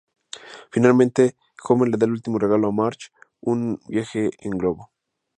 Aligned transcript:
Finalmente, 0.71 1.35
Homer 1.63 1.89
le 1.89 1.95
da 1.99 2.07
el 2.07 2.13
último 2.13 2.39
regalo 2.39 2.67
a 2.67 2.71
Marge; 2.71 3.09
un 3.41 3.79
viaje 3.87 4.31
en 4.39 4.57
globo. 4.57 4.91